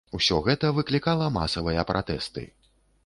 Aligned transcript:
Усё 0.17 0.37
гэта 0.47 0.71
выклікала 0.77 1.27
масавыя 1.37 1.85
пратэсты. 1.93 2.49